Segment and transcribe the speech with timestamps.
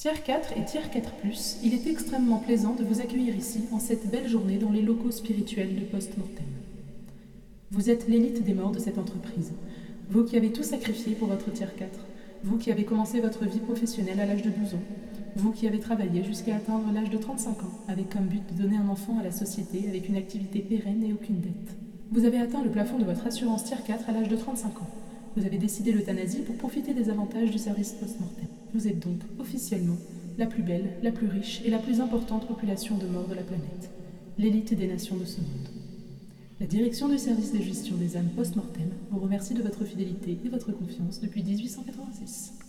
[0.00, 1.12] Tiers 4 et Tiers 4⁇
[1.62, 5.10] il est extrêmement plaisant de vous accueillir ici en cette belle journée dans les locaux
[5.10, 6.46] spirituels de Post-Mortem.
[7.70, 9.52] Vous êtes l'élite des morts de cette entreprise,
[10.08, 11.90] vous qui avez tout sacrifié pour votre Tiers 4,
[12.44, 14.82] vous qui avez commencé votre vie professionnelle à l'âge de 12 ans,
[15.36, 18.78] vous qui avez travaillé jusqu'à atteindre l'âge de 35 ans avec comme but de donner
[18.78, 21.76] un enfant à la société avec une activité pérenne et aucune dette.
[22.10, 24.90] Vous avez atteint le plafond de votre assurance Tiers 4 à l'âge de 35 ans.
[25.36, 28.48] Vous avez décidé l'euthanasie pour profiter des avantages du service post-mortem.
[28.72, 29.96] Vous êtes donc officiellement
[30.38, 33.42] la plus belle, la plus riche et la plus importante population de morts de la
[33.42, 33.90] planète,
[34.38, 35.68] l'élite des nations de ce monde.
[36.60, 40.48] La direction du service de gestion des âmes post-mortem vous remercie de votre fidélité et
[40.48, 42.60] votre confiance depuis 1886.